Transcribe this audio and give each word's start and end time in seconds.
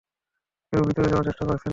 কেউ 0.73 0.81
ভিতরে 0.83 1.07
যাবার 1.07 1.23
চেষ্টা 1.23 1.43
করছে 1.45 1.49
না, 1.55 1.57
নায়না। 1.61 1.69